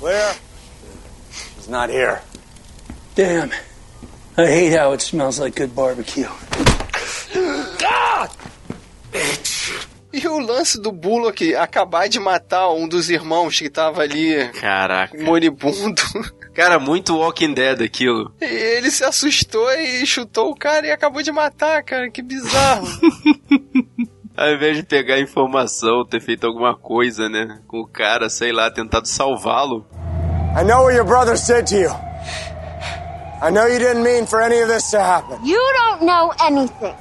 Where? 0.00 0.36
He's 1.58 1.68
not 1.68 1.92
here. 1.92 2.18
Damn. 3.14 3.50
I 4.38 4.46
hate 4.46 4.74
how 4.78 4.92
it 4.92 5.02
smells 5.02 5.38
like 5.38 5.60
good 5.60 5.74
barbecue. 5.74 6.28
E 10.12 10.26
o 10.26 10.38
lance 10.38 10.80
do 10.80 10.90
Bullock 10.90 11.54
acabar 11.54 12.08
de 12.08 12.18
matar 12.18 12.70
um 12.70 12.88
dos 12.88 13.08
irmãos 13.10 13.58
que 13.58 13.70
tava 13.70 14.02
ali 14.02 14.48
Caraca. 14.60 15.16
moribundo. 15.22 16.02
Cara, 16.52 16.78
muito 16.80 17.16
Walking 17.16 17.54
Dead 17.54 17.80
aquilo. 17.80 18.32
E 18.40 18.44
ele 18.44 18.90
se 18.90 19.04
assustou 19.04 19.70
e 19.72 20.04
chutou 20.04 20.50
o 20.50 20.54
cara 20.56 20.84
e 20.86 20.90
acabou 20.90 21.22
de 21.22 21.30
matar, 21.30 21.82
cara. 21.84 22.10
Que 22.10 22.20
bizarro. 22.20 22.86
Ao 24.36 24.48
invés 24.50 24.76
de 24.76 24.82
pegar 24.82 25.14
a 25.14 25.20
informação, 25.20 26.04
ter 26.04 26.20
feito 26.20 26.46
alguma 26.46 26.76
coisa, 26.76 27.28
né? 27.28 27.60
Com 27.68 27.78
o 27.80 27.86
cara, 27.86 28.28
sei 28.28 28.50
lá, 28.52 28.68
tentado 28.70 29.06
salvá-lo. 29.06 29.86
I 30.58 30.64
know 30.64 30.82
what 30.82 30.96
your 30.96 31.04
brother 31.06 31.36
said 31.38 31.66
to 31.68 31.76
you. 31.76 31.90
I 33.42 33.50
know 33.52 33.66
you 33.68 33.78
didn't 33.78 34.02
mean 34.02 34.26
for 34.26 34.40
any 34.42 34.60
of 34.60 34.68
this 34.72 34.90
to 34.90 34.98
happen. 34.98 35.38
You 35.44 35.58
don't 35.58 36.04
know 36.04 36.32
anything. 36.40 36.94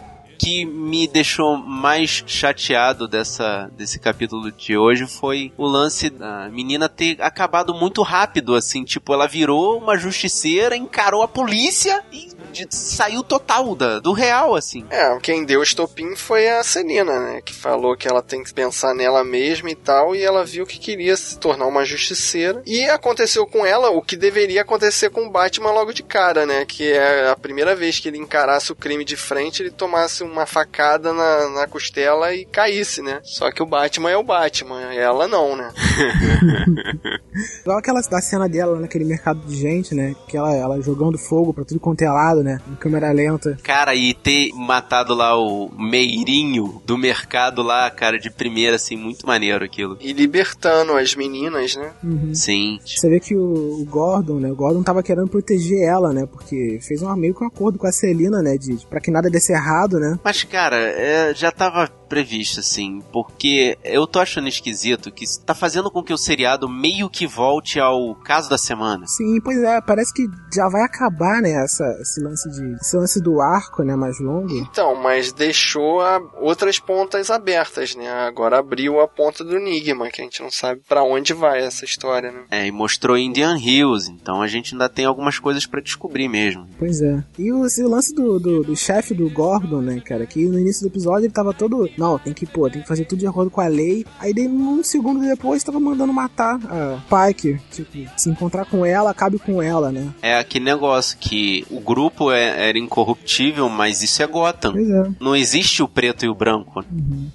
Que 0.49 0.65
me 0.65 1.07
deixou 1.07 1.55
mais 1.57 2.23
chateado 2.25 3.07
dessa, 3.07 3.69
desse 3.77 3.99
capítulo 3.99 4.51
de 4.51 4.75
hoje 4.77 5.05
foi 5.05 5.51
o 5.57 5.67
lance 5.67 6.09
da 6.09 6.49
menina 6.49 6.89
ter 6.89 7.21
acabado 7.21 7.73
muito 7.73 8.01
rápido, 8.01 8.55
assim, 8.55 8.83
tipo, 8.83 9.13
ela 9.13 9.27
virou 9.27 9.77
uma 9.77 9.95
justiceira, 9.97 10.75
encarou 10.75 11.21
a 11.21 11.27
polícia 11.27 12.03
e 12.11 12.29
de- 12.51 12.67
saiu 12.71 13.23
total 13.23 13.75
da, 13.75 13.99
do 13.99 14.11
real, 14.11 14.55
assim. 14.55 14.83
É, 14.89 15.17
quem 15.19 15.45
deu 15.45 15.59
o 15.59 15.63
estopim 15.63 16.15
foi 16.15 16.49
a 16.49 16.63
Celina, 16.63 17.19
né? 17.19 17.41
Que 17.41 17.53
falou 17.53 17.95
que 17.95 18.07
ela 18.07 18.23
tem 18.23 18.43
que 18.43 18.51
pensar 18.53 18.95
nela 18.95 19.23
mesma 19.23 19.69
e 19.69 19.75
tal, 19.75 20.15
e 20.15 20.23
ela 20.23 20.43
viu 20.43 20.65
que 20.65 20.79
queria 20.79 21.15
se 21.15 21.37
tornar 21.37 21.67
uma 21.67 21.85
justiceira. 21.85 22.61
E 22.65 22.85
aconteceu 22.85 23.45
com 23.45 23.63
ela 23.65 23.91
o 23.91 24.01
que 24.01 24.15
deveria 24.17 24.61
acontecer 24.63 25.11
com 25.11 25.25
o 25.27 25.29
Batman 25.29 25.71
logo 25.71 25.93
de 25.93 26.01
cara, 26.01 26.45
né? 26.47 26.65
Que 26.65 26.91
é 26.91 27.29
a 27.29 27.35
primeira 27.35 27.75
vez 27.75 27.99
que 27.99 28.07
ele 28.07 28.17
encarasse 28.17 28.71
o 28.71 28.75
crime 28.75 29.05
de 29.05 29.15
frente, 29.15 29.61
ele 29.61 29.69
tomasse 29.71 30.23
uma 30.23 30.38
facada 30.45 31.13
na, 31.13 31.49
na 31.49 31.67
costela 31.67 32.33
e 32.33 32.45
caísse, 32.45 33.01
né? 33.01 33.19
Só 33.23 33.51
que 33.51 33.61
o 33.61 33.65
Batman 33.65 34.11
é 34.11 34.17
o 34.17 34.23
Batman, 34.23 34.93
ela 34.93 35.27
não, 35.27 35.55
né? 35.55 35.71
Igual 37.61 37.77
aquela 37.77 38.01
da 38.01 38.21
cena 38.21 38.47
dela 38.47 38.73
lá 38.73 38.79
naquele 38.79 39.05
mercado 39.05 39.39
de 39.45 39.55
gente, 39.55 39.93
né? 39.93 40.15
Que 40.27 40.37
ela, 40.37 40.53
ela 40.53 40.81
jogando 40.81 41.17
fogo 41.17 41.53
pra 41.53 41.65
tudo 41.65 41.79
quanto 41.79 42.01
é 42.01 42.09
lado, 42.09 42.43
né? 42.43 42.59
Em 42.71 42.75
câmera 42.75 43.11
lenta. 43.11 43.57
Cara, 43.63 43.95
e 43.95 44.13
ter 44.13 44.51
matado 44.53 45.13
lá 45.13 45.37
o 45.37 45.69
meirinho 45.77 46.81
do 46.85 46.97
mercado 46.97 47.61
lá, 47.61 47.89
cara, 47.89 48.17
de 48.17 48.29
primeira, 48.29 48.75
assim, 48.75 48.95
muito 48.95 49.25
maneiro 49.25 49.63
aquilo. 49.63 49.97
E 49.99 50.13
libertando 50.13 50.93
as 50.93 51.15
meninas, 51.15 51.75
né? 51.75 51.91
Uhum. 52.03 52.33
Sim. 52.33 52.79
Você 52.85 53.09
vê 53.09 53.19
que 53.19 53.35
o, 53.35 53.81
o 53.81 53.85
Gordon, 53.85 54.39
né? 54.39 54.51
O 54.51 54.55
Gordon 54.55 54.83
tava 54.83 55.03
querendo 55.03 55.27
proteger 55.27 55.83
ela, 55.83 56.13
né? 56.13 56.25
Porque 56.25 56.79
fez 56.81 57.01
um 57.01 57.15
meio 57.15 57.33
que 57.33 57.43
um 57.43 57.47
acordo 57.47 57.77
com 57.77 57.87
a 57.87 57.91
Celina, 57.91 58.41
né? 58.41 58.57
De, 58.57 58.77
pra 58.87 58.99
que 58.99 59.11
nada 59.11 59.29
desse 59.29 59.51
errado, 59.51 59.99
né? 59.99 60.17
Mas, 60.23 60.43
cara, 60.43 60.77
é, 60.77 61.33
já 61.33 61.51
tava 61.51 61.89
previsto, 62.09 62.59
assim, 62.59 63.01
porque 63.13 63.77
eu 63.83 64.05
tô 64.07 64.19
achando 64.19 64.47
esquisito 64.49 65.11
que 65.11 65.23
isso 65.23 65.41
tá 65.45 65.53
fazendo 65.53 65.89
com 65.91 66.03
que 66.03 66.11
o 66.13 66.17
seriado 66.17 66.67
meio 66.67 67.09
que 67.09 67.27
volte 67.27 67.79
ao 67.79 68.15
caso 68.15 68.49
da 68.49 68.57
semana. 68.57 69.05
Sim, 69.07 69.39
pois 69.41 69.59
é, 69.59 69.79
parece 69.81 70.13
que 70.13 70.25
já 70.53 70.67
vai 70.69 70.81
acabar, 70.81 71.41
né? 71.41 71.51
Essa, 71.63 71.85
esse 72.01 72.19
lance 72.21 72.49
de. 72.49 72.75
Esse 72.81 72.97
lance 72.97 73.21
do 73.21 73.39
arco, 73.39 73.83
né? 73.83 73.95
Mais 73.95 74.19
longo. 74.19 74.49
Então, 74.57 74.95
mas 74.95 75.31
deixou 75.31 76.01
a- 76.01 76.19
outras 76.41 76.79
pontas 76.79 77.29
abertas, 77.29 77.95
né? 77.95 78.09
Agora 78.09 78.57
abriu 78.59 78.99
a 78.99 79.07
ponta 79.07 79.43
do 79.43 79.55
Enigma, 79.57 80.09
que 80.09 80.21
a 80.21 80.23
gente 80.23 80.41
não 80.41 80.49
sabe 80.51 80.81
pra 80.87 81.03
onde 81.03 81.33
vai 81.33 81.61
essa 81.61 81.85
história, 81.85 82.31
né? 82.31 82.43
É, 82.49 82.65
e 82.67 82.71
mostrou 82.71 83.17
Indian 83.17 83.57
Hills, 83.57 84.09
então 84.11 84.41
a 84.41 84.47
gente 84.47 84.73
ainda 84.73 84.89
tem 84.89 85.05
algumas 85.05 85.37
coisas 85.37 85.65
pra 85.65 85.81
descobrir 85.81 86.27
mesmo. 86.27 86.67
Pois 86.79 87.01
é. 87.01 87.23
E 87.37 87.51
o, 87.51 87.65
esse 87.65 87.83
lance 87.83 88.13
do, 88.15 88.39
do, 88.39 88.63
do 88.63 88.75
chefe 88.75 89.13
do 89.13 89.29
Gordon, 89.29 89.81
né, 89.81 90.01
cara? 90.01 90.25
Que 90.25 90.45
no 90.47 90.57
início 90.59 90.81
do 90.81 90.91
episódio 90.91 91.25
ele 91.25 91.33
tava 91.33 91.53
todo. 91.53 91.87
Não, 91.99 92.17
tem 92.17 92.33
que, 92.33 92.45
pô, 92.45 92.69
tem 92.69 92.81
que 92.81 92.87
fazer 92.87 93.05
tudo 93.05 93.19
de 93.19 93.27
acordo 93.27 93.51
com 93.51 93.61
a 93.61 93.67
lei. 93.67 94.05
Aí 94.19 94.33
daí, 94.33 94.47
um 94.47 94.81
segundo 94.83 95.19
depois, 95.19 95.63
tava 95.63 95.79
mandando 95.79 96.13
matar 96.13 96.57
a 96.65 97.27
Pike. 97.27 97.59
Tipo, 97.71 98.09
se 98.17 98.29
encontrar 98.29 98.65
com 98.65 98.85
ela, 98.85 99.11
acabe 99.11 99.37
com 99.37 99.61
ela, 99.61 99.91
né? 99.91 100.07
É 100.21 100.37
aquele 100.37 100.65
negócio 100.65 101.17
que 101.19 101.65
o 101.69 101.79
grupo 101.79 102.31
é- 102.31 102.69
era 102.69 102.77
incorruptível, 102.79 103.67
mas 103.69 104.01
isso 104.01 104.23
é 104.23 104.27
Gotham. 104.27 104.71
Pois 104.71 104.89
é. 104.89 105.11
Não 105.19 105.35
existe 105.35 105.83
o 105.83 105.87
preto 105.87 106.25
e 106.25 106.29
o 106.29 106.33
branco. 106.35 106.83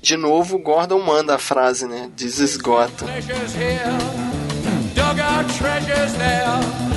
De 0.00 0.16
novo, 0.16 0.56
o 0.56 0.59
Gordon 0.59 1.00
manda 1.02 1.35
a 1.35 1.38
frase, 1.38 1.87
né? 1.87 2.09
This 2.16 2.38
is 2.38 2.56
Gotham. 2.56 3.06
Treasures 3.06 3.54
here, 3.54 3.80
dug 4.94 5.21
out 5.21 5.52
treasures 5.59 6.12
there. 6.14 6.94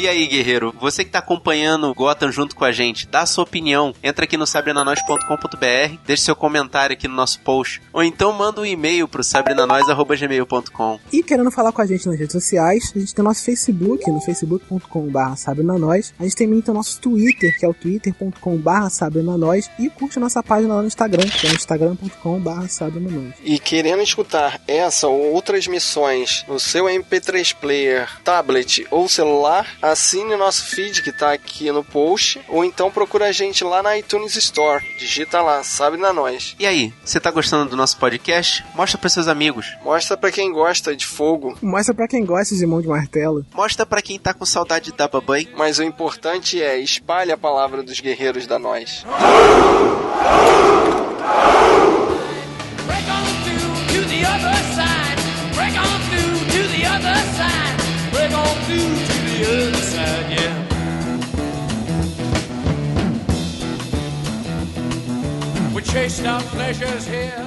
E 0.00 0.08
aí, 0.08 0.26
guerreiro, 0.26 0.74
você 0.80 1.04
que 1.04 1.10
tá 1.10 1.18
acompanhando 1.18 1.92
Gotham 1.92 2.32
junto 2.32 2.56
com 2.56 2.64
a 2.64 2.72
gente, 2.72 3.06
dá 3.06 3.20
a 3.20 3.26
sua 3.26 3.44
opinião. 3.44 3.94
Entra 4.02 4.24
aqui 4.24 4.34
no 4.34 4.46
sabrinanois.com.br, 4.46 5.98
deixe 6.06 6.22
seu 6.22 6.34
comentário 6.34 6.94
aqui 6.94 7.06
no 7.06 7.14
nosso 7.14 7.38
post. 7.40 7.82
Ou 7.92 8.02
então 8.02 8.32
manda 8.32 8.62
um 8.62 8.64
e-mail 8.64 9.06
pro 9.06 9.22
sabrinanois.gmail.com. 9.22 11.00
E 11.12 11.22
querendo 11.22 11.50
falar 11.50 11.70
com 11.72 11.82
a 11.82 11.86
gente 11.86 12.06
nas 12.06 12.18
redes 12.18 12.32
sociais, 12.32 12.90
a 12.96 12.98
gente 12.98 13.14
tem 13.14 13.22
nosso 13.22 13.44
Facebook, 13.44 14.10
no 14.10 14.22
facebook.com.br 14.22 15.36
sabrenanois. 15.36 16.14
A 16.18 16.22
gente 16.22 16.34
também 16.34 16.62
tem 16.62 16.72
o 16.72 16.78
nosso 16.78 16.98
Twitter, 16.98 17.58
que 17.58 17.66
é 17.66 17.68
o 17.68 17.74
twitter.com.br 17.74 18.88
sabrenanois. 18.88 19.70
E 19.78 19.90
curte 19.90 20.16
a 20.16 20.20
nossa 20.22 20.42
página 20.42 20.76
lá 20.76 20.80
no 20.80 20.88
Instagram, 20.88 21.28
que 21.28 21.46
é 21.46 21.50
o 21.50 21.54
instagram.com.br 21.54 22.68
sabrenanois. 22.68 23.34
E 23.44 23.58
querendo 23.58 24.00
escutar 24.00 24.62
essa 24.66 25.08
ou 25.08 25.34
outras 25.34 25.66
missões 25.66 26.42
no 26.48 26.58
seu 26.58 26.86
MP3 26.86 27.54
player, 27.54 28.08
tablet 28.24 28.86
ou 28.90 29.06
celular, 29.06 29.66
assine 29.90 30.36
nosso 30.36 30.66
feed 30.66 31.02
que 31.02 31.12
tá 31.12 31.32
aqui 31.32 31.70
no 31.70 31.84
post, 31.84 32.40
ou 32.48 32.64
então 32.64 32.90
procura 32.90 33.26
a 33.26 33.32
gente 33.32 33.64
lá 33.64 33.82
na 33.82 33.98
iTunes 33.98 34.36
Store. 34.36 34.84
Digita 34.98 35.40
lá, 35.42 35.62
sabe 35.62 35.96
na 35.96 36.12
nós. 36.12 36.54
E 36.58 36.66
aí, 36.66 36.92
você 37.04 37.20
tá 37.20 37.30
gostando 37.30 37.70
do 37.70 37.76
nosso 37.76 37.96
podcast? 37.98 38.64
Mostra 38.74 38.98
pros 38.98 39.12
seus 39.12 39.28
amigos. 39.28 39.66
Mostra 39.84 40.16
pra 40.16 40.30
quem 40.30 40.52
gosta 40.52 40.94
de 40.96 41.06
fogo. 41.06 41.56
Mostra 41.62 41.94
pra 41.94 42.08
quem 42.08 42.24
gosta 42.24 42.54
de 42.54 42.66
mão 42.66 42.80
de 42.80 42.88
martelo. 42.88 43.44
Mostra 43.54 43.84
pra 43.84 44.02
quem 44.02 44.18
tá 44.18 44.32
com 44.32 44.46
saudade 44.46 44.92
da 44.92 45.08
babai. 45.08 45.48
Mas 45.56 45.78
o 45.78 45.82
importante 45.82 46.62
é 46.62 46.78
espalhe 46.78 47.32
a 47.32 47.36
palavra 47.36 47.82
dos 47.82 48.00
guerreiros 48.00 48.46
da 48.46 48.58
nós. 48.58 49.04
Break 52.86 53.08
on 53.08 53.24
through 53.44 53.86
to 53.92 54.08
the 54.08 54.24
other 54.26 54.56
side. 54.74 55.18
Break 55.54 55.76
on 55.78 56.00
through 56.10 56.38
to 56.52 56.68
the 56.68 56.86
other 56.86 57.18
side. 57.36 57.76
Break 58.12 58.32
on 58.34 58.54
through 58.64 58.90
to 59.06 59.14
the 59.26 59.74
other 59.74 59.79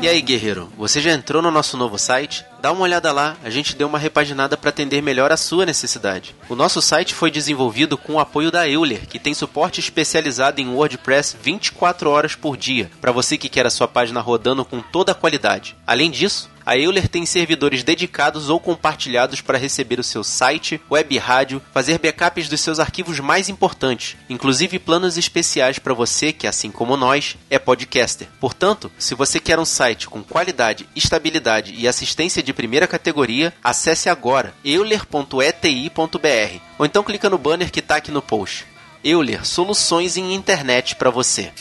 E 0.01 0.07
aí, 0.07 0.21
guerreiro, 0.21 0.69
você 0.77 0.99
já 1.01 1.11
entrou 1.11 1.41
no 1.41 1.49
nosso 1.49 1.77
novo 1.77 1.97
site? 1.97 2.45
Dá 2.63 2.71
uma 2.71 2.83
olhada 2.83 3.11
lá, 3.11 3.35
a 3.43 3.49
gente 3.49 3.75
deu 3.75 3.89
uma 3.89 3.99
repaginada 3.99 4.55
para 4.55 4.69
atender 4.69 5.01
melhor 5.01 5.33
a 5.33 5.35
sua 5.35 5.65
necessidade. 5.65 6.33
O 6.47 6.55
nosso 6.55 6.81
site 6.81 7.13
foi 7.13 7.29
desenvolvido 7.29 7.97
com 7.97 8.13
o 8.13 8.19
apoio 8.21 8.49
da 8.49 8.65
Euler, 8.65 9.05
que 9.05 9.19
tem 9.19 9.33
suporte 9.33 9.81
especializado 9.81 10.61
em 10.61 10.69
WordPress 10.69 11.35
24 11.43 12.09
horas 12.09 12.35
por 12.35 12.55
dia, 12.55 12.89
para 13.01 13.11
você 13.11 13.37
que 13.37 13.49
quer 13.49 13.65
a 13.65 13.69
sua 13.69 13.85
página 13.85 14.21
rodando 14.21 14.63
com 14.63 14.79
toda 14.79 15.11
a 15.11 15.15
qualidade. 15.15 15.75
Além 15.85 16.09
disso, 16.09 16.49
a 16.65 16.77
Euler 16.77 17.07
tem 17.07 17.25
servidores 17.25 17.83
dedicados 17.83 18.49
ou 18.49 18.59
compartilhados 18.59 19.41
para 19.41 19.57
receber 19.57 19.99
o 19.99 20.03
seu 20.03 20.23
site, 20.23 20.79
web 20.89 21.17
rádio, 21.17 21.61
fazer 21.73 21.99
backups 21.99 22.47
dos 22.47 22.61
seus 22.61 22.79
arquivos 22.79 23.19
mais 23.19 23.49
importantes, 23.49 24.15
inclusive 24.29 24.79
planos 24.79 25.17
especiais 25.17 25.77
para 25.77 25.93
você 25.93 26.31
que, 26.31 26.47
assim 26.47 26.71
como 26.71 26.95
nós, 26.95 27.35
é 27.49 27.59
podcaster. 27.59 28.27
Portanto, 28.39 28.91
se 28.97 29.13
você 29.13 29.39
quer 29.39 29.59
um 29.59 29.65
site 29.65 30.07
com 30.07 30.23
qualidade, 30.23 30.87
estabilidade 30.95 31.73
e 31.77 31.87
assistência 31.87 32.41
de 32.41 32.52
primeira 32.53 32.87
categoria, 32.87 33.53
acesse 33.63 34.09
agora 34.09 34.53
euler.eti.br 34.63 36.59
ou 36.77 36.85
então 36.85 37.03
clica 37.03 37.29
no 37.29 37.37
banner 37.37 37.71
que 37.71 37.79
está 37.79 37.97
aqui 37.97 38.11
no 38.11 38.21
post. 38.21 38.65
Euler, 39.03 39.45
soluções 39.45 40.15
em 40.15 40.33
internet 40.33 40.95
para 40.95 41.09
você. 41.09 41.51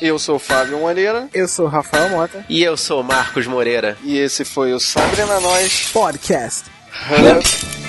Eu 0.00 0.18
sou 0.18 0.36
o 0.36 0.38
Fábio 0.38 0.78
Moreira. 0.78 1.28
Eu 1.32 1.48
sou 1.48 1.66
o 1.66 1.68
Rafael 1.68 2.10
Mota. 2.10 2.44
E 2.48 2.62
eu 2.62 2.76
sou 2.76 3.00
o 3.00 3.04
Marcos 3.04 3.46
Moreira. 3.46 3.96
E 4.02 4.18
esse 4.18 4.44
foi 4.44 4.72
o 4.72 4.78
Sabre 4.78 5.24
na 5.24 5.40
Nós 5.40 5.88
Podcast. 5.92 6.64
Hub. 7.10 7.83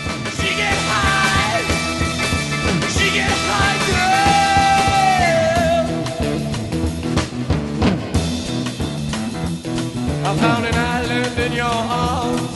I 10.27 10.36
found 10.38 10.65
an 10.65 10.74
island 10.74 11.38
in 11.38 11.53
your 11.53 11.65
arms, 11.67 12.51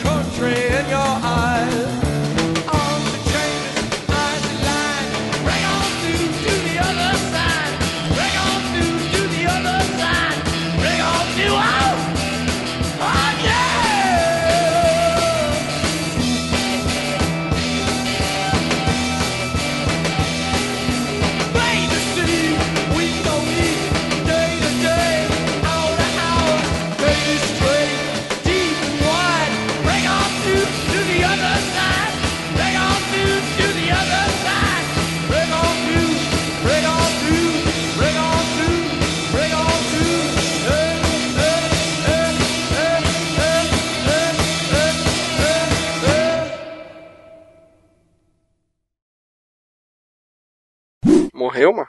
country 0.00 0.73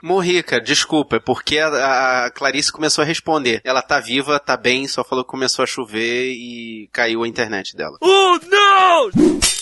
Morreu? 0.02 0.16
Morri, 0.16 0.42
cara, 0.42 0.62
desculpa, 0.62 1.16
é 1.16 1.20
porque 1.20 1.58
a, 1.58 2.26
a 2.26 2.30
Clarice 2.30 2.72
começou 2.72 3.02
a 3.02 3.06
responder. 3.06 3.60
Ela 3.64 3.82
tá 3.82 4.00
viva, 4.00 4.38
tá 4.38 4.56
bem, 4.56 4.86
só 4.88 5.04
falou 5.04 5.24
que 5.24 5.30
começou 5.30 5.62
a 5.62 5.66
chover 5.66 6.32
e 6.32 6.88
caiu 6.92 7.22
a 7.22 7.28
internet 7.28 7.76
dela. 7.76 7.98
Oh 8.00 8.38
no! 8.42 9.55